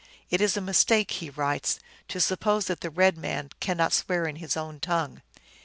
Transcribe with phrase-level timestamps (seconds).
[0.31, 1.77] "It is a mistake," he writes,"
[2.09, 5.21] to suppose that the red man cannot swear in his own tongue."